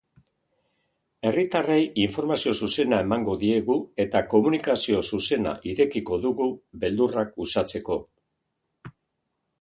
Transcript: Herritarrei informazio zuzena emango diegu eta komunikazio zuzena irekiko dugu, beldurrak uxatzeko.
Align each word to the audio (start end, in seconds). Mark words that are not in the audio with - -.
Herritarrei 1.31 1.81
informazio 2.05 2.53
zuzena 2.67 3.01
emango 3.05 3.35
diegu 3.43 3.77
eta 4.05 4.23
komunikazio 4.33 5.03
zuzena 5.13 5.53
irekiko 5.73 6.19
dugu, 6.27 6.51
beldurrak 6.85 7.39
uxatzeko. 7.47 8.03